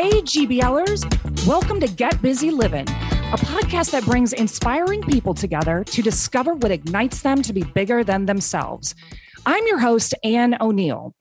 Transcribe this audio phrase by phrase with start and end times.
[0.00, 6.02] Hey, GBLers, welcome to Get Busy Living, a podcast that brings inspiring people together to
[6.02, 8.94] discover what ignites them to be bigger than themselves.
[9.44, 11.16] I'm your host, Ann O'Neill.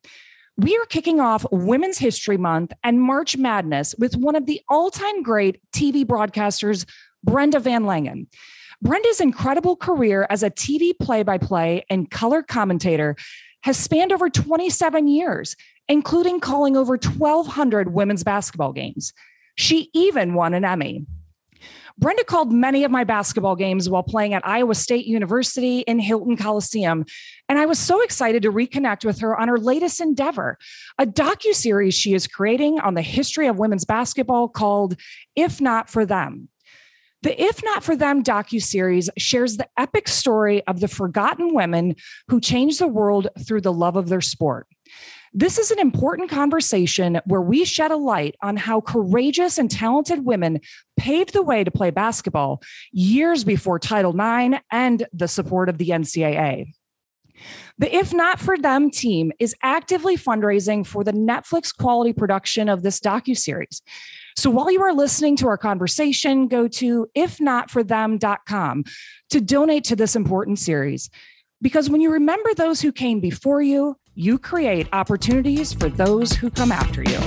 [0.57, 4.91] We are kicking off Women's History Month and March Madness with one of the all
[4.91, 6.87] time great TV broadcasters,
[7.23, 8.27] Brenda VanLengen.
[8.79, 13.15] Brenda's incredible career as a TV play by play and color commentator
[13.61, 15.55] has spanned over 27 years,
[15.89, 19.13] including calling over 1,200 women's basketball games.
[19.55, 21.05] She even won an Emmy.
[21.99, 26.37] Brenda called many of my basketball games while playing at Iowa State University in Hilton
[26.37, 27.05] Coliseum,
[27.49, 30.59] and I was so excited to reconnect with her on her latest endeavor,
[30.99, 34.95] a docu-series she is creating on the history of women's basketball called
[35.35, 36.49] If Not for Them.
[37.23, 41.95] The If Not For Them docu-series shares the epic story of the forgotten women
[42.27, 44.67] who changed the world through the love of their sport.
[45.33, 50.25] This is an important conversation where we shed a light on how courageous and talented
[50.25, 50.61] women
[50.97, 55.89] paved the way to play basketball years before Title IX and the support of the
[55.89, 56.73] NCAA.
[57.77, 62.81] The If Not For Them team is actively fundraising for the Netflix quality production of
[62.81, 63.81] this docu-series.
[64.35, 68.83] So while you are listening to our conversation, go to ifnotforthem.com
[69.29, 71.09] to donate to this important series.
[71.61, 76.49] Because when you remember those who came before you, you create opportunities for those who
[76.49, 77.19] come after you.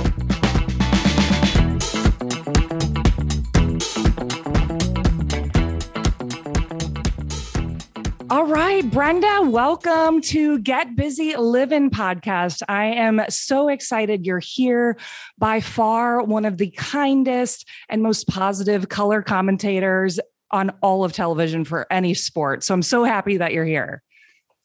[8.29, 12.61] All right, Brenda, welcome to Get Busy Living podcast.
[12.67, 14.97] I am so excited you're here.
[15.37, 20.19] By far, one of the kindest and most positive color commentators
[20.51, 22.65] on all of television for any sport.
[22.65, 24.03] So I'm so happy that you're here.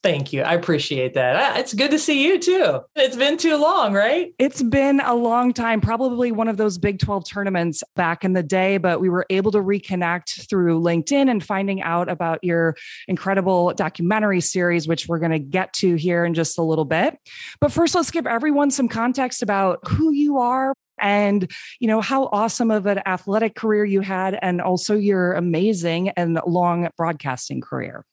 [0.06, 0.42] Thank you.
[0.42, 1.58] I appreciate that.
[1.58, 2.78] It's good to see you too.
[2.94, 4.32] It's been too long, right?
[4.38, 8.44] It's been a long time, probably one of those Big 12 tournaments back in the
[8.44, 12.76] day, but we were able to reconnect through LinkedIn and finding out about your
[13.08, 17.18] incredible documentary series, which we're going to get to here in just a little bit.
[17.60, 21.50] But first, let's give everyone some context about who you are, and
[21.80, 26.38] you know how awesome of an athletic career you had and also your amazing and
[26.46, 28.06] long broadcasting career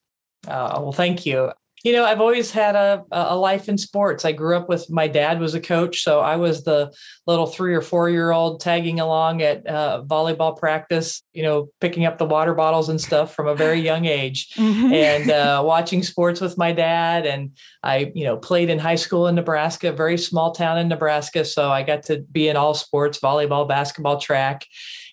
[0.47, 1.49] uh, well thank you
[1.83, 4.23] you know, I've always had a, a life in sports.
[4.23, 6.93] I grew up with my dad was a coach, so I was the
[7.27, 11.21] little three or four year old tagging along at uh, volleyball practice.
[11.33, 14.93] You know, picking up the water bottles and stuff from a very young age, mm-hmm.
[14.93, 17.25] and uh, watching sports with my dad.
[17.25, 21.43] And I, you know, played in high school in Nebraska, very small town in Nebraska,
[21.43, 24.65] so I got to be in all sports: volleyball, basketball, track.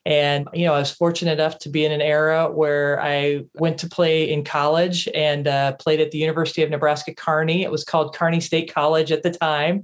[0.07, 3.79] And, you know, I was fortunate enough to be in an era where I went
[3.79, 7.63] to play in college and uh, played at the University of Nebraska Kearney.
[7.63, 9.83] It was called Kearney State College at the time,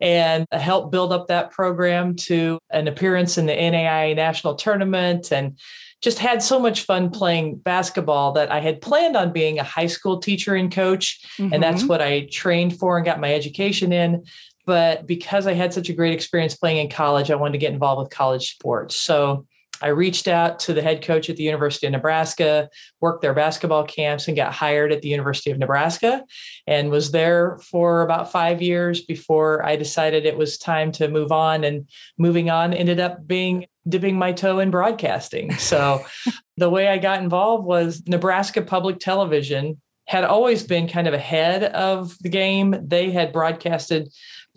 [0.00, 5.58] and helped build up that program to an appearance in the NAIA national tournament and
[6.00, 9.86] just had so much fun playing basketball that I had planned on being a high
[9.86, 11.20] school teacher and coach.
[11.38, 11.54] Mm-hmm.
[11.54, 11.88] And that's mm-hmm.
[11.88, 14.24] what I trained for and got my education in.
[14.66, 17.72] But because I had such a great experience playing in college, I wanted to get
[17.72, 18.94] involved with college sports.
[18.94, 19.46] So
[19.82, 22.68] I reached out to the head coach at the University of Nebraska,
[23.00, 26.24] worked their basketball camps, and got hired at the University of Nebraska
[26.66, 31.32] and was there for about five years before I decided it was time to move
[31.32, 31.64] on.
[31.64, 31.88] And
[32.18, 35.52] moving on ended up being dipping my toe in broadcasting.
[35.54, 36.04] So
[36.56, 41.64] the way I got involved was Nebraska Public Television had always been kind of ahead
[41.64, 42.76] of the game.
[42.86, 44.12] They had broadcasted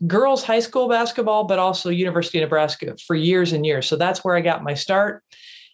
[0.07, 3.87] girls high school basketball, but also University of Nebraska for years and years.
[3.87, 5.23] So that's where I got my start.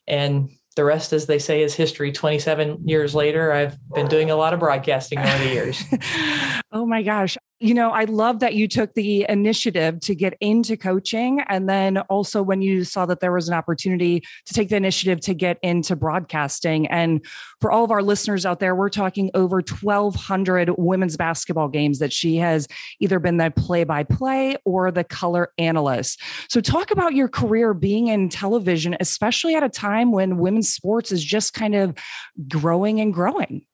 [0.08, 2.12] And the rest, as they say, is history.
[2.12, 5.82] 27 years later, I've been doing a lot of broadcasting over the years.
[6.72, 7.38] oh my gosh.
[7.66, 11.42] You know, I love that you took the initiative to get into coaching.
[11.50, 15.20] And then also when you saw that there was an opportunity to take the initiative
[15.22, 16.86] to get into broadcasting.
[16.86, 17.26] And
[17.60, 22.14] for all of our listeners out there, we're talking over 1,200 women's basketball games that
[22.14, 22.68] she has
[23.00, 26.22] either been the play by play or the color analyst.
[26.50, 31.12] So, talk about your career being in television, especially at a time when women's sports
[31.12, 31.98] is just kind of
[32.48, 33.66] growing and growing.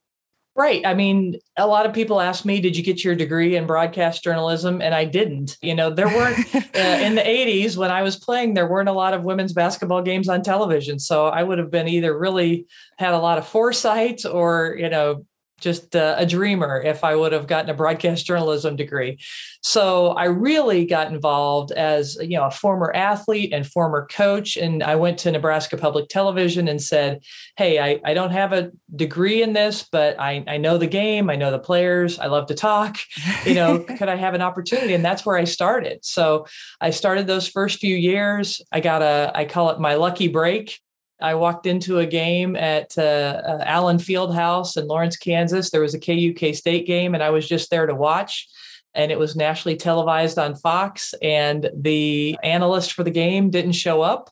[0.54, 0.86] Right.
[0.86, 4.22] I mean, a lot of people ask me, did you get your degree in broadcast
[4.22, 4.82] journalism?
[4.82, 5.58] And I didn't.
[5.62, 8.94] You know, there weren't uh, in the 80s when I was playing, there weren't a
[8.94, 11.00] lot of women's basketball games on television.
[11.00, 12.68] So I would have been either really
[12.98, 15.26] had a lot of foresight or, you know,
[15.62, 19.20] just uh, a dreamer if I would have gotten a broadcast journalism degree.
[19.62, 24.84] So I really got involved as you know a former athlete and former coach, and
[24.84, 27.22] I went to Nebraska Public Television and said,
[27.56, 31.30] "Hey, I, I don't have a degree in this, but I, I know the game,
[31.30, 32.98] I know the players, I love to talk.
[33.46, 36.04] You know, could I have an opportunity?" And that's where I started.
[36.04, 36.48] So
[36.82, 38.62] I started those first few years.
[38.72, 40.80] I got a I call it my lucky break
[41.22, 45.70] I walked into a game at uh, uh, Allen Fieldhouse in Lawrence, Kansas.
[45.70, 48.48] There was a KU-K-State game, and I was just there to watch.
[48.94, 54.02] And it was nationally televised on Fox, and the analyst for the game didn't show
[54.02, 54.30] up.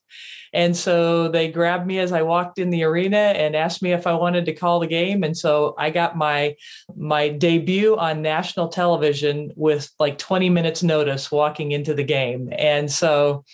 [0.53, 4.07] And so they grabbed me as I walked in the arena and asked me if
[4.07, 5.23] I wanted to call the game.
[5.23, 6.55] And so I got my
[6.95, 12.49] my debut on national television with like 20 minutes notice walking into the game.
[12.57, 13.45] And so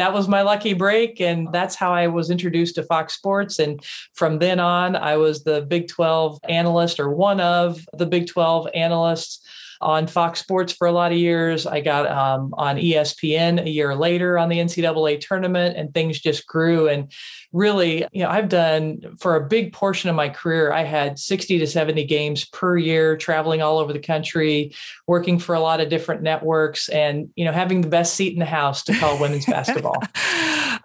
[0.00, 1.20] that was my lucky break.
[1.20, 3.58] And that's how I was introduced to Fox Sports.
[3.58, 8.26] And from then on, I was the Big 12 analyst or one of the Big
[8.26, 9.46] 12 analysts
[9.80, 11.66] on Fox Sports for a lot of years.
[11.66, 16.46] I got um, on ESPN a year later on the NCAA tournament, and things just
[16.46, 16.88] grew.
[16.88, 17.10] And
[17.52, 21.58] really, you know, I've done for a big portion of my career, I had 60
[21.58, 24.74] to 70 games per year, traveling all over the country,
[25.06, 28.38] working for a lot of different networks, and, you know, having the best seat in
[28.38, 30.02] the house to call women's basketball.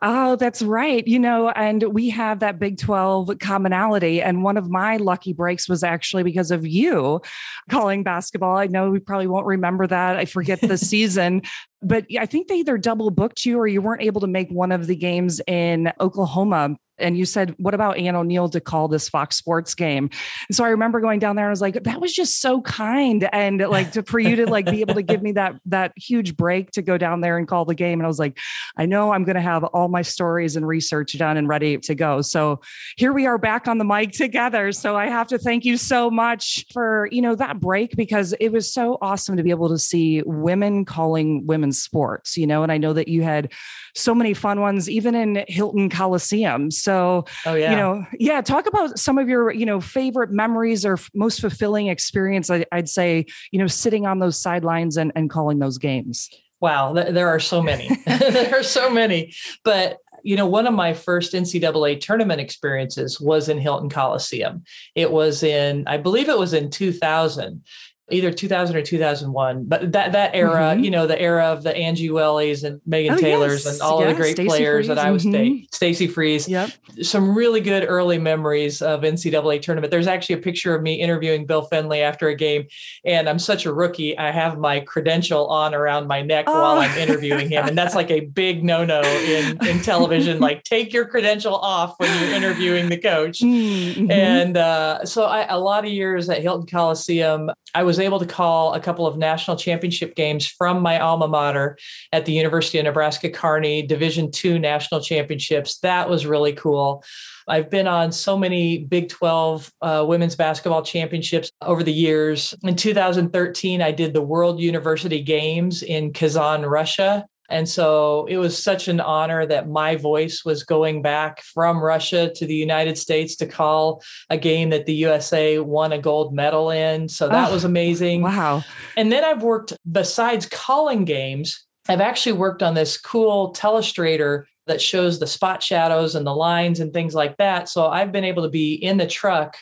[0.02, 1.06] Oh, that's right.
[1.08, 4.22] You know, and we have that Big 12 commonality.
[4.22, 7.22] And one of my lucky breaks was actually because of you
[7.70, 8.58] calling basketball.
[8.58, 10.18] I know we probably won't remember that.
[10.18, 11.42] I forget the season,
[11.82, 14.72] but I think they either double booked you or you weren't able to make one
[14.72, 19.10] of the games in Oklahoma and you said, What about Ann O'Neill to call this
[19.10, 20.10] Fox Sports game?
[20.50, 22.62] And so I remember going down there and I was like, that was just so
[22.62, 23.28] kind.
[23.32, 26.36] And like to, for you to like be able to give me that that huge
[26.36, 28.00] break to go down there and call the game.
[28.00, 28.38] And I was like,
[28.78, 32.22] I know I'm gonna have all my stories and research done and ready to go.
[32.22, 32.62] So
[32.98, 34.72] here we are back on the mic together.
[34.72, 38.50] So I have to thank you so much for, you know, that break because it
[38.52, 42.72] was so awesome to be able to see women calling women's sports, you know, and
[42.72, 43.52] I know that you had
[43.96, 46.70] so many fun ones, even in Hilton Coliseum.
[46.70, 47.72] So, oh, yeah.
[47.72, 51.88] you know, yeah, talk about some of your, you know, favorite memories or most fulfilling
[51.88, 52.50] experience.
[52.50, 56.30] I, would say, you know, sitting on those sidelines and, and calling those games.
[56.60, 57.90] Wow, there are so many.
[58.06, 59.34] there are so many.
[59.64, 64.64] But you know, one of my first NCAA tournament experiences was in Hilton Coliseum.
[64.96, 67.62] It was in, I believe it was in 2000
[68.12, 70.84] either 2000 or 2001 but that that era mm-hmm.
[70.84, 73.74] you know the era of the Angie Welles and megan oh, taylors yes.
[73.74, 74.92] and all of the great Stacy players Frese.
[74.92, 75.32] at iowa mm-hmm.
[75.32, 76.70] state Stacy Frese yep.
[77.02, 81.46] some really good early memories of ncaa tournament there's actually a picture of me interviewing
[81.48, 82.68] Bill Fennelly after a game
[83.06, 86.62] and i'm such a rookie i have my credential on around my neck oh.
[86.62, 90.94] while i'm interviewing him and that's like a big no-no in, in television like take
[90.94, 94.12] your credential off when you're interviewing the coach mm-hmm.
[94.12, 98.26] and uh, so I, a lot of years at hilton coliseum I was able to
[98.26, 101.78] call a couple of national championship games from my alma mater
[102.14, 105.80] at the University of Nebraska Kearney Division II national championships.
[105.80, 107.04] That was really cool.
[107.50, 112.56] I've been on so many Big 12 uh, women's basketball championships over the years.
[112.64, 117.26] In 2013, I did the World University Games in Kazan, Russia.
[117.50, 122.32] And so it was such an honor that my voice was going back from Russia
[122.36, 126.72] to the United States to call a game that the USA won a gold medal
[126.72, 127.08] in.
[127.08, 128.24] So that oh, was amazing.
[128.24, 128.64] Wow.
[128.98, 134.82] And then I've worked, besides calling games, I've actually worked on this cool telestrator that
[134.82, 137.70] shows the spot shadows and the lines and things like that.
[137.70, 139.58] So I've been able to be in the truck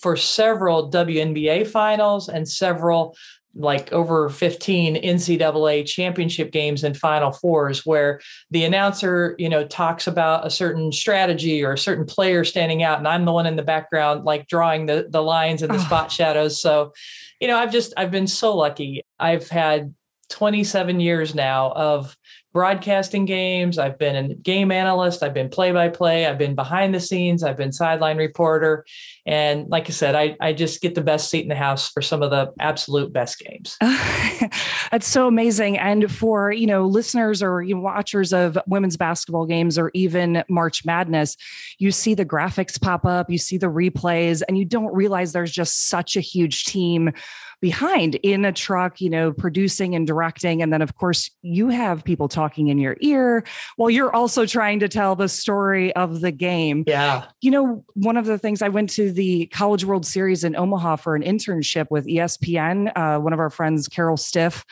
[0.00, 3.16] for several WNBA finals and several
[3.58, 10.06] like over 15 NCAA championship games and final fours where the announcer, you know, talks
[10.06, 12.98] about a certain strategy or a certain player standing out.
[12.98, 15.84] And I'm the one in the background, like drawing the, the lines and the oh.
[15.84, 16.60] spot shadows.
[16.60, 16.92] So,
[17.40, 19.02] you know, I've just, I've been so lucky.
[19.18, 19.94] I've had
[20.30, 22.16] 27 years now of
[22.58, 23.78] broadcasting games.
[23.78, 25.22] I've been a game analyst.
[25.22, 26.26] I've been play by play.
[26.26, 27.44] I've been behind the scenes.
[27.44, 28.84] I've been sideline reporter.
[29.26, 32.02] And like I said, I, I just get the best seat in the house for
[32.02, 33.76] some of the absolute best games.
[34.90, 35.78] That's so amazing.
[35.78, 40.42] And for, you know, listeners or you know, watchers of women's basketball games or even
[40.48, 41.36] March Madness,
[41.78, 45.52] you see the graphics pop up, you see the replays, and you don't realize there's
[45.52, 47.12] just such a huge team
[47.60, 50.62] behind in a truck, you know, producing and directing.
[50.62, 53.44] And then, of course, you have people talking in your ear
[53.76, 56.84] while you're also trying to tell the story of the game.
[56.86, 57.26] Yeah.
[57.40, 60.96] You know, one of the things I went to the College World Series in Omaha
[60.96, 64.64] for an internship with ESPN, uh, one of our friends, Carol Stiff,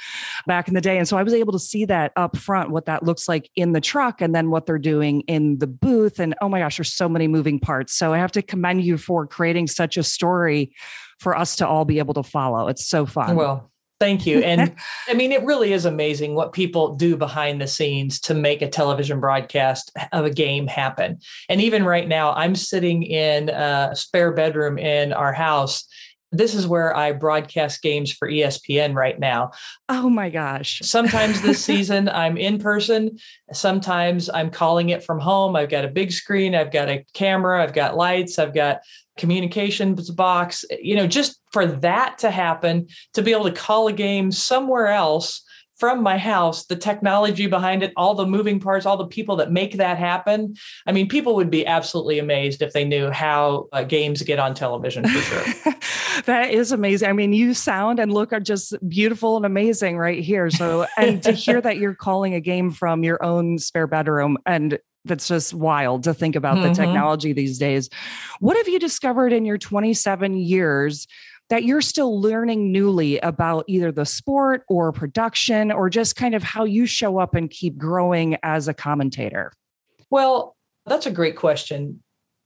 [0.47, 0.99] back in the day.
[0.99, 3.73] And so I was able to see that up front, what that looks like in
[3.73, 6.21] the truck and then what they're doing in the booth.
[6.21, 7.95] And oh my gosh, there's so many moving parts.
[7.95, 10.73] So I have to commend you for creating such a story
[11.19, 12.69] for us to all be able to follow.
[12.69, 13.37] It's so fun.
[13.37, 14.41] Well, Thank you.
[14.41, 14.75] And
[15.09, 18.69] I mean, it really is amazing what people do behind the scenes to make a
[18.69, 21.19] television broadcast of a game happen.
[21.49, 25.87] And even right now, I'm sitting in a spare bedroom in our house.
[26.33, 29.53] This is where I broadcast games for ESPN right now.
[29.89, 30.81] Oh my gosh.
[30.83, 33.19] Sometimes this season I'm in person.
[33.53, 35.57] Sometimes I'm calling it from home.
[35.57, 38.81] I've got a big screen, I've got a camera, I've got lights, I've got
[39.17, 43.93] communications box, you know, just for that to happen, to be able to call a
[43.93, 45.43] game somewhere else
[45.79, 49.53] from my house, the technology behind it, all the moving parts, all the people that
[49.53, 50.55] make that happen.
[50.87, 54.55] I mean, people would be absolutely amazed if they knew how uh, games get on
[54.55, 55.73] television for sure.
[56.25, 57.11] that is amazing.
[57.11, 60.49] I mean, you sound and look are just beautiful and amazing right here.
[60.51, 64.79] So, and to hear that you're calling a game from your own spare bedroom and
[65.07, 66.69] that's just wild to think about mm-hmm.
[66.69, 67.89] the technology these days.
[68.41, 71.07] What have you discovered in your 27 years
[71.49, 76.43] that you're still learning newly about either the sport or production or just kind of
[76.43, 79.53] how you show up and keep growing as a commentator?
[80.11, 82.03] Well, that's a great question.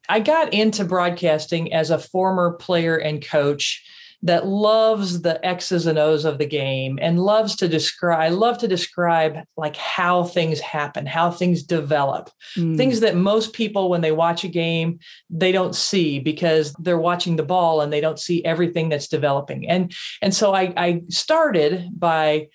[0.08, 3.84] I got into broadcasting as a former player and coach
[4.22, 8.58] that loves the X's and O's of the game and loves to describe, I love
[8.58, 12.76] to describe like how things happen, how things develop, mm.
[12.76, 14.98] things that most people, when they watch a game,
[15.30, 19.68] they don't see because they're watching the ball and they don't see everything that's developing.
[19.68, 22.48] And, and so I, I started by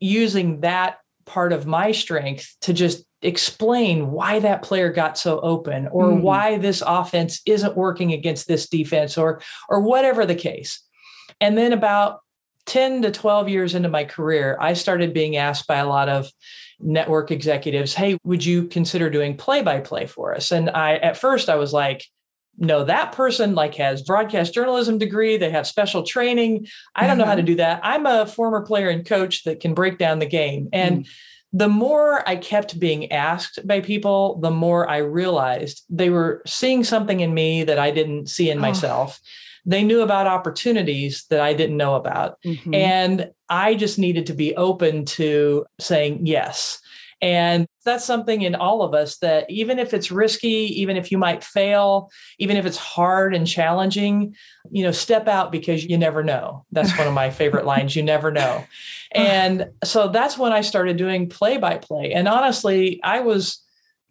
[0.00, 5.86] using that part of my strength to just explain why that player got so open
[5.92, 6.20] or mm.
[6.20, 10.82] why this offense isn't working against this defense or or whatever the case
[11.42, 12.20] and then about
[12.66, 16.30] 10 to 12 years into my career, I started being asked by a lot of
[16.80, 21.56] network executives, "Hey, would you consider doing play-by-play for us?" And I at first I
[21.56, 22.04] was like,
[22.58, 26.66] no, that person like has broadcast journalism degree, they have special training.
[26.94, 27.46] I don't know how to mm-hmm.
[27.46, 27.80] do that.
[27.82, 30.68] I'm a former player and coach that can break down the game.
[30.72, 31.08] And mm.
[31.52, 36.82] The more I kept being asked by people, the more I realized they were seeing
[36.82, 38.62] something in me that I didn't see in oh.
[38.62, 39.20] myself
[39.64, 42.38] they knew about opportunities that I didn't know about.
[42.44, 42.74] Mm-hmm.
[42.74, 46.80] And I just needed to be open to saying yes.
[47.20, 51.18] And that's something in all of us that even if it's risky, even if you
[51.18, 54.34] might fail, even if it's hard and challenging,
[54.70, 56.64] you know, step out because you never know.
[56.72, 57.96] That's one of my favorite lines.
[57.96, 58.64] You never know.
[59.12, 62.12] And so that's when I started doing play by play.
[62.12, 63.62] And honestly, I was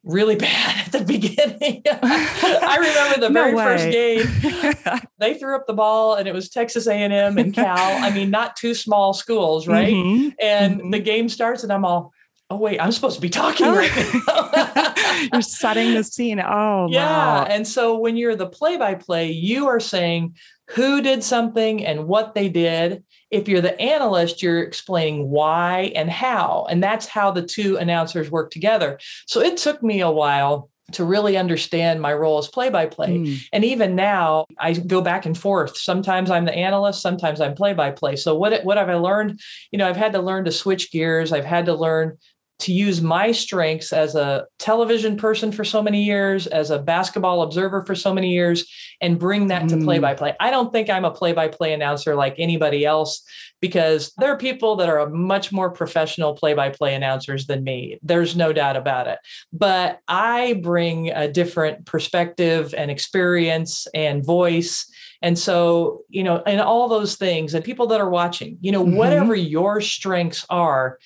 [0.04, 1.84] really bad at the beginning.
[1.86, 3.64] I remember the no very way.
[3.64, 5.00] first game.
[5.20, 8.04] they threw up the ball and it was Texas A&M and Cal.
[8.04, 9.94] I mean, not two small schools, right?
[9.94, 10.30] Mm-hmm.
[10.40, 10.90] And mm-hmm.
[10.92, 12.14] the game starts and I'm all,
[12.52, 13.76] oh wait, I'm supposed to be talking oh.
[13.76, 13.92] right
[14.28, 15.28] now.
[15.34, 16.40] you're setting the scene.
[16.40, 17.06] Oh, yeah.
[17.06, 17.46] Wow.
[17.46, 20.36] And so when you're the play-by-play, you are saying
[20.72, 26.10] who did something and what they did if you're the analyst, you're explaining why and
[26.10, 26.68] how.
[26.70, 29.00] And that's how the two announcers work together.
[29.26, 33.40] So it took me a while to really understand my role as play by play.
[33.54, 35.78] And even now, I go back and forth.
[35.78, 38.16] Sometimes I'm the analyst, sometimes I'm play by play.
[38.16, 39.40] So what what have I learned?
[39.72, 41.32] You know, I've had to learn to switch gears.
[41.32, 42.18] I've had to learn
[42.62, 47.42] to use my strengths as a television person for so many years, as a basketball
[47.42, 50.36] observer for so many years, and bring that to play by play.
[50.40, 53.24] I don't think I'm a play by play announcer like anybody else
[53.62, 58.00] because there are people that are much more professional play by play announcers than me.
[58.04, 59.20] There's no doubt about it.
[59.52, 64.86] But I bring a different perspective and experience and voice.
[65.22, 68.84] And so, you know, and all those things, and people that are watching, you know,
[68.84, 68.96] mm-hmm.
[68.96, 70.98] whatever your strengths are,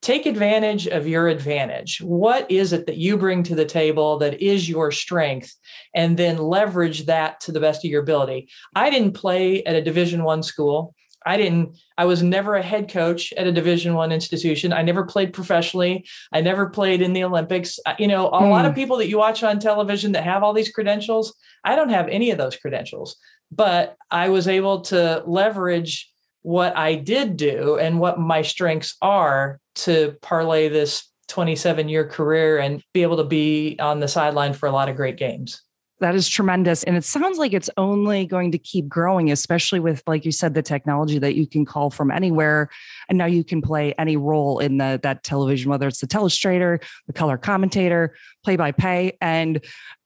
[0.00, 2.00] take advantage of your advantage.
[2.00, 5.54] What is it that you bring to the table that is your strength?
[5.94, 8.48] And then leverage that to the best of your ability.
[8.74, 10.94] I didn't play at a division 1 school.
[11.26, 14.72] I didn't i was never a head coach at a division 1 institution.
[14.72, 16.06] I never played professionally.
[16.32, 17.80] I never played in the olympics.
[17.98, 18.76] You know a lot of hmm.
[18.76, 22.30] people that you watch on television that have all these credentials i don't have any
[22.30, 23.16] of those credentials.
[23.50, 26.10] But i was able to leverage
[26.48, 32.56] what I did do and what my strengths are to parlay this 27 year career
[32.56, 35.60] and be able to be on the sideline for a lot of great games.
[36.00, 36.84] That is tremendous.
[36.84, 40.54] And it sounds like it's only going to keep growing, especially with, like you said,
[40.54, 42.70] the technology that you can call from anywhere.
[43.08, 46.82] And now you can play any role in the that television, whether it's the telestrator,
[47.06, 48.14] the color commentator,
[48.44, 49.18] play by pay.
[49.20, 49.64] And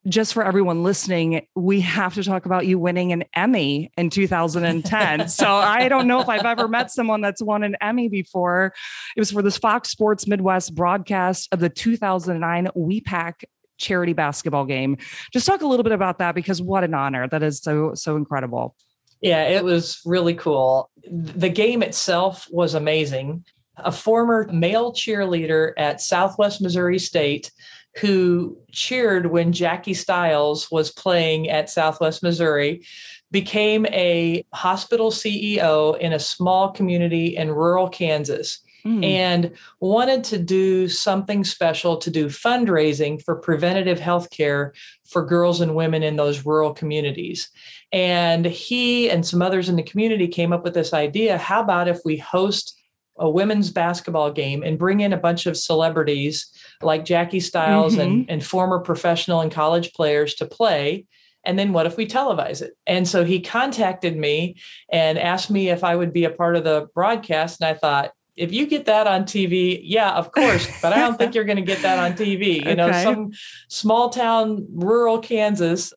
[0.08, 5.28] just for everyone listening, we have to talk about you winning an Emmy in 2010.
[5.28, 8.72] so I don't know if I've ever met someone that's won an Emmy before.
[9.16, 13.44] It was for this Fox Sports Midwest broadcast of the 2009 WEPAC
[13.82, 14.96] charity basketball game.
[15.32, 17.28] Just talk a little bit about that because what an honor.
[17.28, 18.74] That is so, so incredible.
[19.20, 20.90] Yeah, it was really cool.
[21.06, 23.44] The game itself was amazing.
[23.76, 27.50] A former male cheerleader at Southwest Missouri State
[27.96, 32.82] who cheered when Jackie Stiles was playing at Southwest Missouri
[33.30, 38.60] became a hospital CEO in a small community in rural Kansas.
[38.86, 39.04] Mm.
[39.04, 44.72] And wanted to do something special to do fundraising for preventative health care
[45.06, 47.48] for girls and women in those rural communities.
[47.92, 51.88] And he and some others in the community came up with this idea how about
[51.88, 52.78] if we host
[53.18, 58.00] a women's basketball game and bring in a bunch of celebrities like Jackie Stiles mm-hmm.
[58.00, 61.06] and, and former professional and college players to play?
[61.44, 64.56] and then what if we televise it and so he contacted me
[64.90, 68.12] and asked me if i would be a part of the broadcast and i thought
[68.36, 71.56] if you get that on TV, yeah, of course, but I don't think you're going
[71.56, 72.56] to get that on TV.
[72.56, 72.74] You okay.
[72.74, 73.32] know, some
[73.68, 75.92] small town, rural Kansas,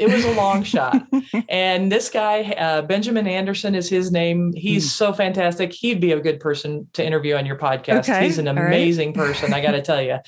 [0.00, 1.06] it was a long shot.
[1.48, 4.52] And this guy, uh, Benjamin Anderson is his name.
[4.54, 4.90] He's mm.
[4.90, 5.72] so fantastic.
[5.72, 8.08] He'd be a good person to interview on your podcast.
[8.08, 8.24] Okay.
[8.24, 9.26] He's an amazing right.
[9.26, 10.18] person, I got to tell you.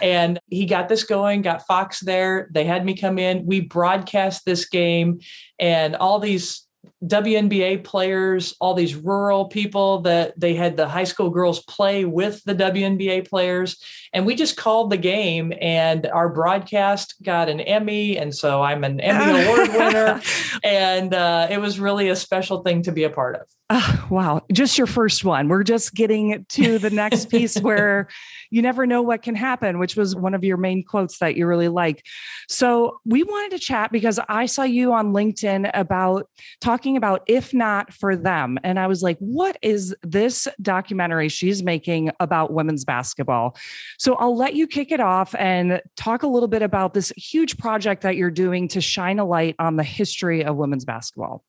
[0.00, 2.48] And he got this going, got Fox there.
[2.52, 3.46] They had me come in.
[3.46, 5.20] We broadcast this game,
[5.58, 6.66] and all these
[7.04, 12.42] WNBA players, all these rural people that they had the high school girls play with
[12.44, 13.82] the WNBA players.
[14.12, 18.18] And we just called the game, and our broadcast got an Emmy.
[18.18, 20.20] And so I'm an Emmy Award winner.
[20.62, 23.48] And uh, it was really a special thing to be a part of.
[23.74, 24.42] Uh, wow.
[24.52, 25.48] Just your first one.
[25.48, 28.06] We're just getting to the next piece where
[28.50, 31.46] you never know what can happen, which was one of your main quotes that you
[31.46, 32.04] really like.
[32.50, 36.28] So we wanted to chat because I saw you on LinkedIn about
[36.60, 38.58] talking about if not for them.
[38.62, 43.56] And I was like, what is this documentary she's making about women's basketball?
[43.98, 47.58] So I'll let you kick it off and talk a little bit about this huge
[47.58, 51.44] project that you're doing to shine a light on the history of women's basketball.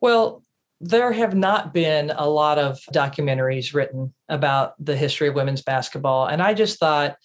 [0.00, 0.42] Well,
[0.80, 6.26] there have not been a lot of documentaries written about the history of women's basketball.
[6.26, 7.16] And I just thought,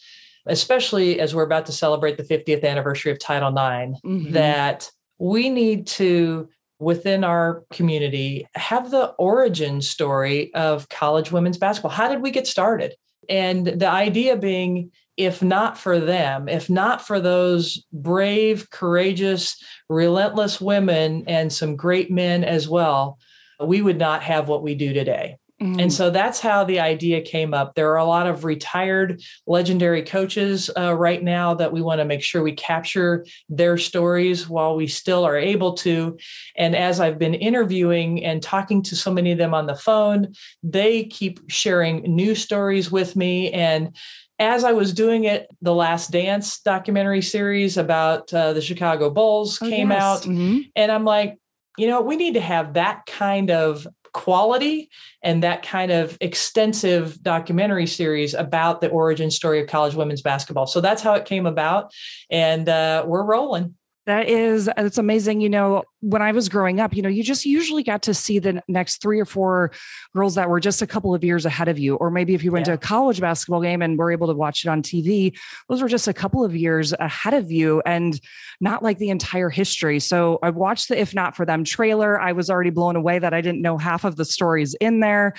[0.45, 4.34] especially as we're about to celebrate the 50th anniversary of Title IX, mm-hmm.
[4.34, 11.91] that we need to, within our community, have the origin story of college women's basketball.
[11.91, 12.96] How did we get started?
[13.29, 20.60] And the idea being, if not for them, if not for those brave, courageous, relentless
[20.60, 23.17] women and some great men as well,
[23.63, 25.38] we would not have what we do today.
[25.62, 25.80] Mm-hmm.
[25.80, 27.76] And so that's how the idea came up.
[27.76, 32.06] There are a lot of retired legendary coaches uh, right now that we want to
[32.06, 36.18] make sure we capture their stories while we still are able to.
[36.58, 40.34] And as I've been interviewing and talking to so many of them on the phone,
[40.62, 43.54] they keep sharing new stories with me.
[43.54, 43.96] And
[44.39, 49.58] as I was doing it, the Last Dance documentary series about uh, the Chicago Bulls
[49.62, 50.02] oh, came yes.
[50.02, 50.22] out.
[50.24, 50.60] Mm-hmm.
[50.76, 51.38] And I'm like,
[51.78, 54.89] you know, we need to have that kind of quality
[55.21, 60.65] and that kind of extensive documentary series about the origin story of college women's basketball.
[60.67, 61.91] So that's how it came about.
[62.32, 63.75] And uh, we're rolling.
[64.06, 65.41] That is, it's amazing.
[65.41, 68.38] You know, when I was growing up, you know, you just usually got to see
[68.38, 69.72] the next three or four
[70.15, 71.96] girls that were just a couple of years ahead of you.
[71.96, 72.74] Or maybe if you went yeah.
[72.74, 75.36] to a college basketball game and were able to watch it on TV,
[75.68, 78.20] those were just a couple of years ahead of you and
[78.62, 80.00] not like the entire history.
[80.00, 82.22] So I watched the If Not For Them trailer.
[82.22, 85.34] I was already blown away that I didn't know half of the stories in there.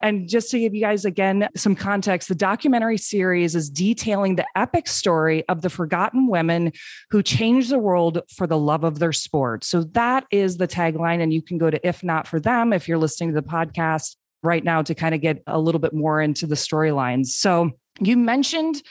[0.00, 4.46] And just to give you guys again some context, the documentary series is detailing the
[4.54, 6.70] epic story of the forgotten women
[7.10, 9.64] who changed the world for the love of their sport.
[9.64, 11.22] So that that is the tagline.
[11.22, 14.16] And you can go to If Not For Them if you're listening to the podcast
[14.42, 17.28] right now to kind of get a little bit more into the storylines.
[17.28, 17.70] So
[18.00, 18.82] you mentioned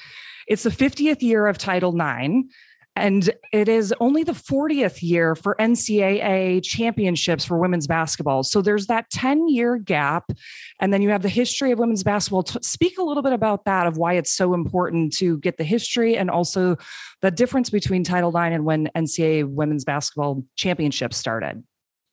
[0.47, 2.47] it's the 50th year of Title IX.
[2.95, 8.43] And it is only the 40th year for NCAA championships for women's basketball.
[8.43, 10.31] So there's that 10 year gap.
[10.79, 12.45] And then you have the history of women's basketball.
[12.61, 16.17] Speak a little bit about that, of why it's so important to get the history
[16.17, 16.75] and also
[17.21, 21.63] the difference between Title IX and when NCAA women's basketball championships started.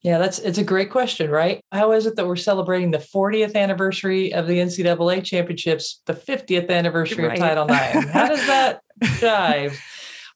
[0.02, 1.60] Yeah, that's it's a great question, right?
[1.72, 6.70] How is it that we're celebrating the 40th anniversary of the NCAA championships, the 50th
[6.70, 7.32] anniversary right.
[7.32, 8.08] of Title IX?
[8.10, 9.76] How does that jive?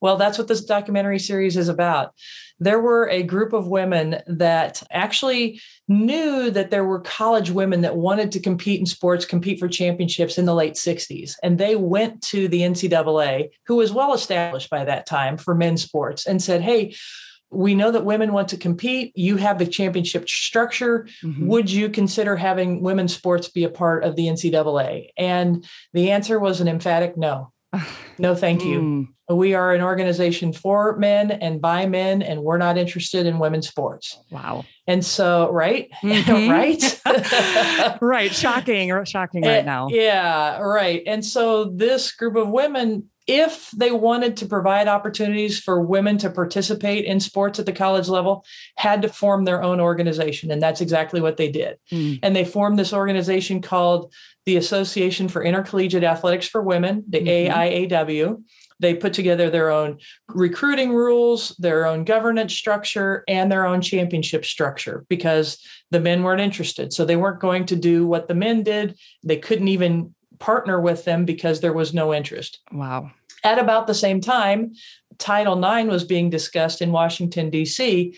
[0.03, 2.13] Well, that's what this documentary series is about.
[2.59, 7.97] There were a group of women that actually knew that there were college women that
[7.97, 11.35] wanted to compete in sports, compete for championships in the late 60s.
[11.43, 15.83] And they went to the NCAA, who was well established by that time for men's
[15.83, 16.95] sports, and said, Hey,
[17.53, 19.13] we know that women want to compete.
[19.15, 21.07] You have the championship structure.
[21.23, 21.47] Mm-hmm.
[21.47, 25.11] Would you consider having women's sports be a part of the NCAA?
[25.17, 27.53] And the answer was an emphatic no.
[28.23, 28.81] No, thank you.
[28.81, 29.37] Mm.
[29.37, 33.67] We are an organization for men and by men, and we're not interested in women's
[33.67, 34.17] sports.
[34.31, 34.65] Wow.
[34.87, 35.91] And so, right?
[36.03, 36.51] Mm-hmm.
[36.51, 37.99] right?
[38.01, 38.33] right.
[38.33, 38.93] Shocking.
[39.05, 39.89] Shocking right now.
[39.89, 41.03] Yeah, right.
[41.05, 46.29] And so, this group of women, if they wanted to provide opportunities for women to
[46.29, 48.45] participate in sports at the college level,
[48.77, 50.51] had to form their own organization.
[50.51, 51.79] And that's exactly what they did.
[51.91, 52.19] Mm.
[52.23, 54.13] And they formed this organization called
[54.45, 57.59] the Association for Intercollegiate Athletics for Women, the mm-hmm.
[57.59, 58.43] AIAW.
[58.81, 64.45] They put together their own recruiting rules, their own governance structure, and their own championship
[64.45, 65.59] structure because
[65.91, 66.93] the men weren't interested.
[66.93, 68.99] So they weren't going to do what the men did.
[69.23, 72.59] They couldn't even partner with them because there was no interest.
[72.73, 73.13] Wow.
[73.45, 74.73] At about the same time,
[75.19, 78.15] Title IX was being discussed in Washington, D.C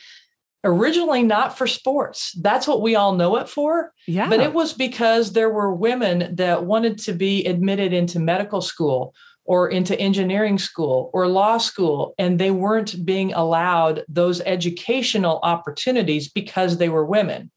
[0.65, 2.33] originally not for sports.
[2.41, 3.93] That's what we all know it for.
[4.07, 4.29] Yeah.
[4.29, 9.15] But it was because there were women that wanted to be admitted into medical school
[9.45, 16.31] or into engineering school or law school, and they weren't being allowed those educational opportunities
[16.31, 17.51] because they were women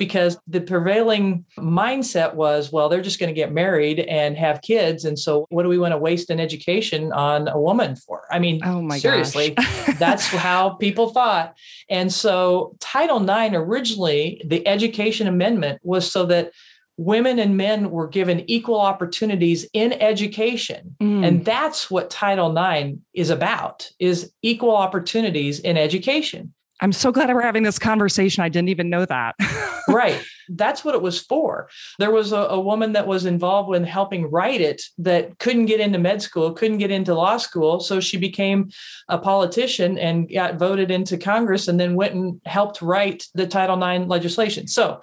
[0.00, 5.04] because the prevailing mindset was, well, they're just going to get married and have kids.
[5.04, 8.22] And so what do we want to waste an education on a woman for?
[8.32, 9.54] I mean, oh my seriously,
[9.98, 11.54] that's how people thought.
[11.90, 16.52] And so Title IX originally, the education amendment was so that
[16.96, 21.26] women and men were given equal opportunities in education mm.
[21.26, 27.32] and that's what title ix is about is equal opportunities in education I'm so glad
[27.32, 28.42] we're having this conversation.
[28.42, 29.34] I didn't even know that.
[29.88, 30.22] right.
[30.48, 31.68] That's what it was for.
[31.98, 35.80] There was a, a, woman that was involved in helping write it that couldn't get
[35.80, 37.80] into med school, couldn't get into law school.
[37.80, 38.70] So she became
[39.08, 43.80] a politician and got voted into Congress and then went and helped write the Title
[43.82, 44.66] IX legislation.
[44.66, 45.00] So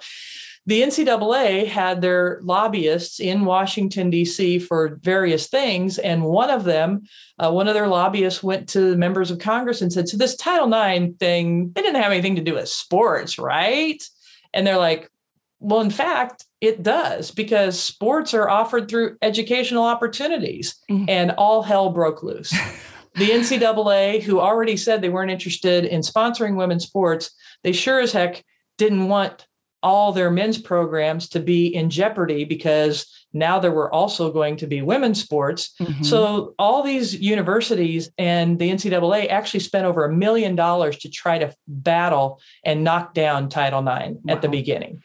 [0.68, 4.58] the NCAA had their lobbyists in Washington, D.C.
[4.58, 5.96] for various things.
[5.96, 7.04] And one of them,
[7.38, 10.36] uh, one of their lobbyists went to the members of Congress and said, So this
[10.36, 14.06] Title IX thing, it didn't have anything to do with sports, right?
[14.52, 15.10] And they're like,
[15.58, 20.76] Well, in fact, it does because sports are offered through educational opportunities.
[20.90, 21.06] Mm-hmm.
[21.08, 22.50] And all hell broke loose.
[23.14, 27.30] the NCAA, who already said they weren't interested in sponsoring women's sports,
[27.64, 28.44] they sure as heck
[28.76, 29.47] didn't want
[29.82, 34.66] all their men's programs to be in jeopardy because now there were also going to
[34.66, 35.74] be women's sports.
[35.80, 36.02] Mm-hmm.
[36.02, 41.38] So all these universities and the NCAA actually spent over a million dollars to try
[41.38, 44.34] to battle and knock down Title IX wow.
[44.34, 45.02] at the beginning.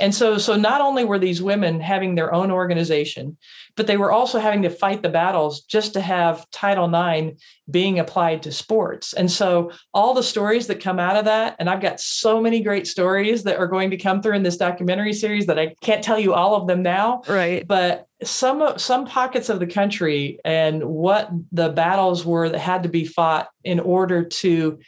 [0.00, 3.36] And so, so not only were these women having their own organization,
[3.76, 7.38] but they were also having to fight the battles just to have Title IX
[7.70, 9.12] being applied to sports.
[9.12, 12.62] And so, all the stories that come out of that, and I've got so many
[12.62, 16.02] great stories that are going to come through in this documentary series that I can't
[16.02, 17.22] tell you all of them now.
[17.28, 17.66] Right.
[17.66, 22.88] But some some pockets of the country and what the battles were that had to
[22.88, 24.78] be fought in order to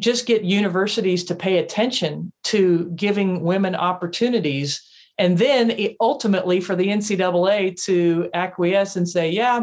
[0.00, 4.82] just get universities to pay attention to giving women opportunities.
[5.18, 9.62] And then ultimately for the NCAA to acquiesce and say, yeah,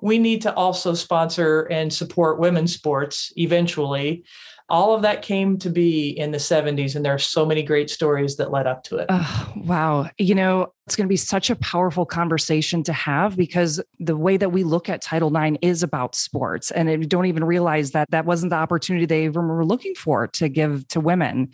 [0.00, 4.24] we need to also sponsor and support women's sports eventually
[4.68, 7.88] all of that came to be in the 70s and there are so many great
[7.88, 11.50] stories that led up to it oh, wow you know it's going to be such
[11.50, 15.82] a powerful conversation to have because the way that we look at title ix is
[15.82, 16.70] about sports.
[16.70, 20.48] And we don't even realize that that wasn't the opportunity they were looking for to
[20.48, 21.50] give to women.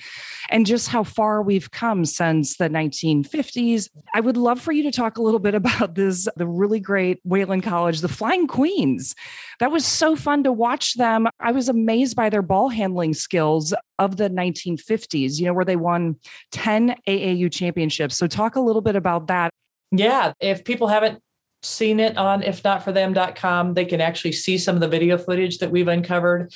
[0.51, 4.90] And just how far we've come since the 1950s i would love for you to
[4.90, 9.14] talk a little bit about this the really great wayland college the flying queens.
[9.61, 11.29] That was so fun to watch them.
[11.40, 15.76] I was amazed by their ball handling skills of the 1950s, you know, where they
[15.76, 16.16] won
[16.52, 18.16] 10 AAU championships.
[18.16, 19.50] So, talk a little bit about that.
[19.90, 20.33] Yeah.
[20.40, 21.22] If people haven't
[21.62, 25.88] seen it on ifnotforthem.com, they can actually see some of the video footage that we've
[25.88, 26.52] uncovered.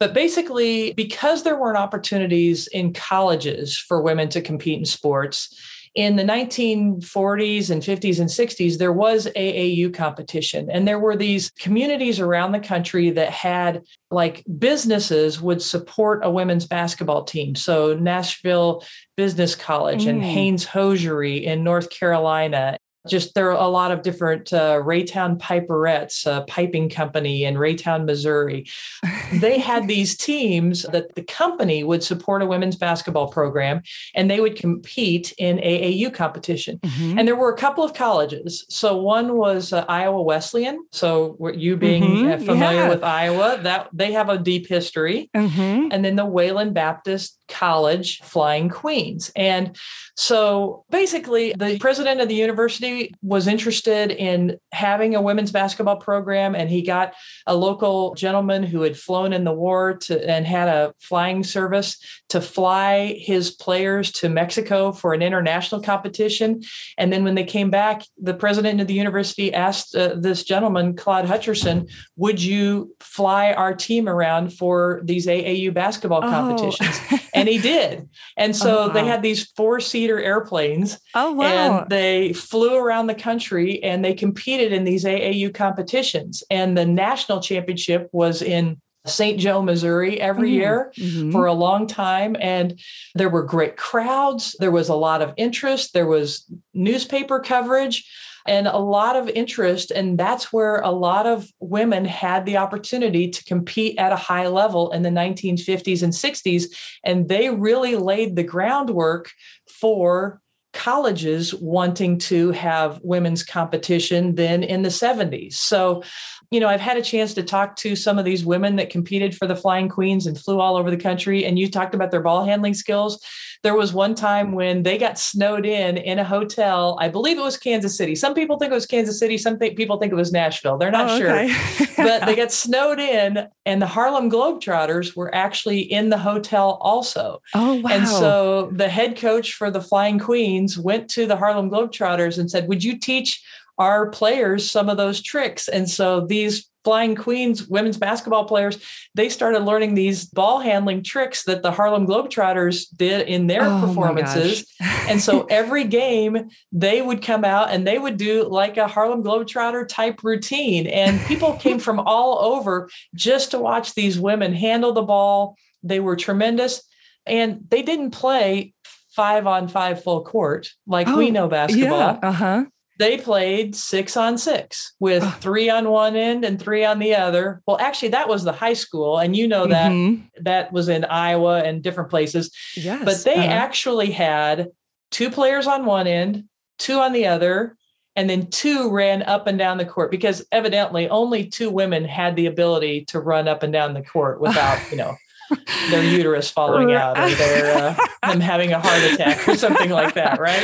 [0.00, 5.56] But basically, because there weren't opportunities in colleges for women to compete in sports,
[5.98, 10.70] in the 1940s and 50s and 60s, there was AAU competition.
[10.70, 16.30] And there were these communities around the country that had like businesses would support a
[16.30, 17.56] women's basketball team.
[17.56, 18.84] So Nashville
[19.16, 20.10] Business College mm.
[20.10, 22.77] and Hanes Hosiery in North Carolina
[23.08, 28.04] just there are a lot of different uh, Raytown Piperettes, a piping company in Raytown,
[28.04, 28.66] Missouri.
[29.32, 33.82] they had these teams that the company would support a women's basketball program
[34.14, 36.78] and they would compete in AAU competition.
[36.78, 37.18] Mm-hmm.
[37.18, 38.64] And there were a couple of colleges.
[38.68, 40.86] So one was uh, Iowa Wesleyan.
[40.92, 42.28] So you being mm-hmm.
[42.28, 42.88] Uh, familiar yeah.
[42.88, 45.30] with Iowa, that they have a deep history.
[45.34, 45.88] Mm-hmm.
[45.90, 49.32] And then the Wayland Baptist College Flying Queens.
[49.34, 49.76] And
[50.16, 56.54] so basically the president of the university was interested in having a women's basketball program,
[56.54, 57.14] and he got
[57.46, 61.98] a local gentleman who had flown in the war to and had a flying service
[62.28, 66.62] to fly his players to Mexico for an international competition.
[66.96, 70.96] And then when they came back, the president of the university asked uh, this gentleman,
[70.96, 76.30] Claude Hutcherson, "Would you fly our team around for these AAU basketball oh.
[76.30, 77.00] competitions?"
[77.34, 78.08] and he did.
[78.36, 78.92] And so oh, wow.
[78.92, 80.98] they had these four seater airplanes.
[81.14, 81.80] Oh, wow.
[81.80, 86.42] And they flew around the country and they competed in these AAU competitions.
[86.50, 89.38] And the national championship was in St.
[89.40, 90.60] Joe, Missouri every mm-hmm.
[90.60, 91.30] year mm-hmm.
[91.30, 92.36] for a long time.
[92.40, 92.78] And
[93.14, 94.56] there were great crowds.
[94.58, 95.94] There was a lot of interest.
[95.94, 98.08] There was newspaper coverage
[98.46, 99.90] and a lot of interest.
[99.90, 104.48] And that's where a lot of women had the opportunity to compete at a high
[104.48, 106.66] level in the 1950s and 60s.
[107.04, 109.30] And they really laid the groundwork
[109.68, 110.40] for
[110.78, 115.54] colleges wanting to have women's competition then in the 70s.
[115.54, 116.04] So
[116.50, 119.36] you know, I've had a chance to talk to some of these women that competed
[119.36, 121.44] for the Flying Queens and flew all over the country.
[121.44, 123.22] And you talked about their ball handling skills.
[123.62, 126.96] There was one time when they got snowed in in a hotel.
[127.00, 128.14] I believe it was Kansas City.
[128.14, 129.36] Some people think it was Kansas City.
[129.36, 130.78] Some th- people think it was Nashville.
[130.78, 131.48] They're not oh, okay.
[131.48, 131.86] sure.
[131.98, 137.42] but they got snowed in, and the Harlem Globetrotters were actually in the hotel also.
[137.54, 137.90] Oh, wow.
[137.90, 142.50] And so the head coach for the Flying Queens went to the Harlem Globetrotters and
[142.50, 143.42] said, Would you teach
[143.78, 145.68] our players some of those tricks.
[145.68, 148.78] And so these Flying Queens women's basketball players,
[149.14, 153.84] they started learning these ball handling tricks that the Harlem Globetrotters did in their oh
[153.84, 154.64] performances.
[154.80, 159.22] and so every game, they would come out and they would do like a Harlem
[159.22, 160.86] Globetrotter type routine.
[160.86, 165.56] And people came from all over just to watch these women handle the ball.
[165.82, 166.82] They were tremendous.
[167.26, 168.72] And they didn't play
[169.10, 171.98] five on five full court like oh, we know basketball.
[171.98, 172.64] Yeah, uh-huh
[172.98, 177.62] they played six on six with three on one end and three on the other.
[177.66, 180.24] Well, actually, that was the high school, and you know that mm-hmm.
[180.42, 182.54] that was in Iowa and different places.
[182.76, 183.52] Yes, but they uh-huh.
[183.52, 184.68] actually had
[185.10, 186.44] two players on one end,
[186.78, 187.76] two on the other,
[188.16, 192.34] and then two ran up and down the court because evidently only two women had
[192.34, 195.16] the ability to run up and down the court without, you know
[195.90, 197.96] their uterus falling out or their uh,
[198.30, 200.62] them having a heart attack or something like that, right?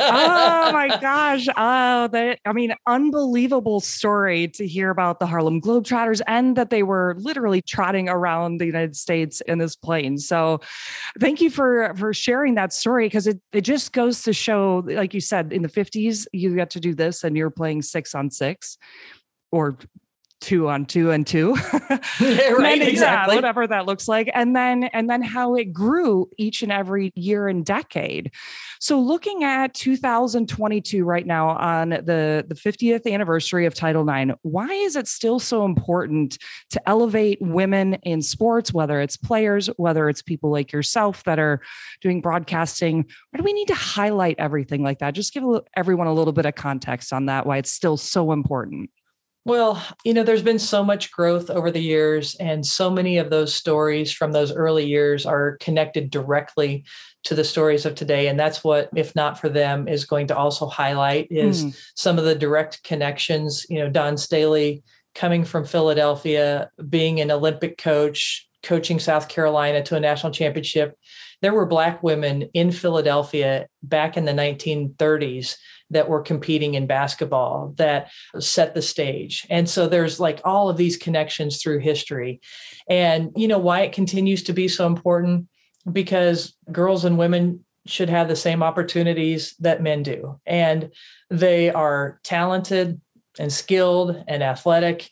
[0.00, 1.48] oh my gosh!
[1.56, 6.82] Oh, that I mean, unbelievable story to hear about the Harlem Globetrotters and that they
[6.82, 10.18] were literally trotting around the United States in this plane.
[10.18, 10.60] So,
[11.18, 15.14] thank you for for sharing that story because it it just goes to show, like
[15.14, 18.30] you said, in the fifties you got to do this and you're playing six on
[18.30, 18.78] six
[19.50, 19.78] or
[20.40, 21.56] two on two and two.
[22.20, 24.30] Right exactly yeah, whatever that looks like.
[24.32, 28.32] And then and then how it grew each and every year and decade.
[28.80, 34.68] So looking at 2022 right now on the the 50th anniversary of title ix why
[34.68, 36.38] is it still so important
[36.70, 41.60] to elevate women in sports whether it's players whether it's people like yourself that are
[42.00, 43.04] doing broadcasting?
[43.30, 45.14] Why do we need to highlight everything like that?
[45.14, 45.44] Just give
[45.76, 48.90] everyone a little bit of context on that why it's still so important
[49.46, 53.30] well, you know, there's been so much growth over the years, and so many of
[53.30, 56.84] those stories from those early years are connected directly
[57.22, 58.26] to the stories of today.
[58.26, 61.80] And that's what, if not for them, is going to also highlight is mm.
[61.94, 63.64] some of the direct connections.
[63.70, 64.82] You know, Dawn Staley
[65.14, 70.98] coming from Philadelphia, being an Olympic coach, coaching South Carolina to a national championship.
[71.40, 75.56] There were Black women in Philadelphia back in the 1930s
[75.90, 79.46] that were competing in basketball that set the stage.
[79.50, 82.40] And so there's like all of these connections through history.
[82.88, 85.48] And you know why it continues to be so important?
[85.90, 90.40] Because girls and women should have the same opportunities that men do.
[90.44, 90.90] And
[91.30, 93.00] they are talented
[93.38, 95.08] and skilled and athletic.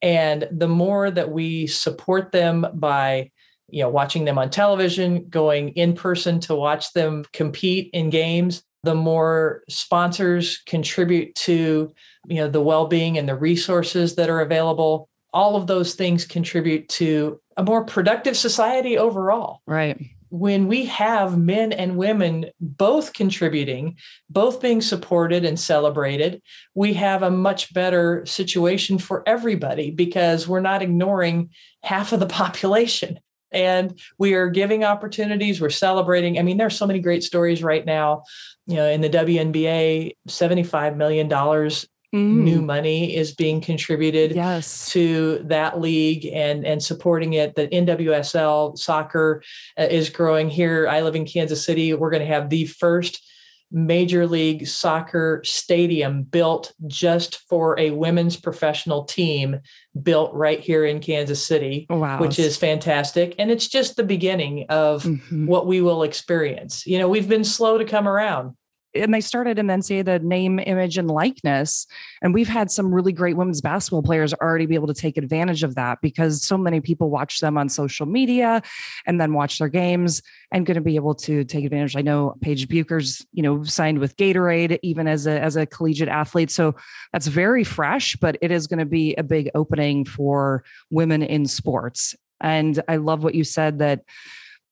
[0.00, 3.30] And the more that we support them by
[3.68, 8.62] you know watching them on television going in person to watch them compete in games
[8.82, 11.92] the more sponsors contribute to
[12.26, 16.88] you know the well-being and the resources that are available all of those things contribute
[16.88, 19.62] to a more productive society overall.
[19.66, 19.98] Right.
[20.28, 23.96] When we have men and women both contributing,
[24.30, 26.40] both being supported and celebrated,
[26.74, 31.50] we have a much better situation for everybody because we're not ignoring
[31.82, 33.20] half of the population
[33.52, 35.60] and we are giving opportunities.
[35.60, 36.38] We're celebrating.
[36.38, 38.24] I mean there's so many great stories right now
[38.66, 42.42] you know in the WNBA 75 million dollars Mm.
[42.42, 44.90] new money is being contributed yes.
[44.90, 47.54] to that league and and supporting it.
[47.54, 49.42] The NWSL soccer
[49.78, 50.86] uh, is growing here.
[50.86, 51.94] I live in Kansas City.
[51.94, 53.26] We're going to have the first
[53.72, 59.60] major league soccer stadium built just for a women's professional team
[60.02, 62.20] built right here in Kansas City, wow.
[62.20, 63.34] which is fantastic.
[63.38, 65.46] And it's just the beginning of mm-hmm.
[65.46, 66.86] what we will experience.
[66.86, 68.54] You know, we've been slow to come around
[68.94, 71.86] and they started and then say the name, image, and likeness.
[72.20, 75.62] And we've had some really great women's basketball players already be able to take advantage
[75.62, 78.62] of that because so many people watch them on social media
[79.06, 81.96] and then watch their games and going to be able to take advantage.
[81.96, 86.08] I know Paige Bueckers, you know, signed with Gatorade even as a as a collegiate
[86.08, 86.50] athlete.
[86.50, 86.74] So
[87.12, 91.46] that's very fresh, but it is going to be a big opening for women in
[91.46, 92.14] sports.
[92.40, 94.02] And I love what you said that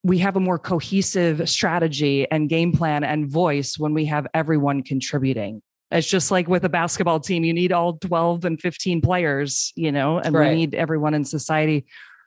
[0.02, 4.82] we have a more cohesive strategy and game plan and voice when we have everyone
[4.82, 5.62] contributing.
[5.90, 9.90] It's just like with a basketball team, you need all 12 and 15 players, you
[9.90, 10.50] know, and right.
[10.50, 11.84] we need everyone in society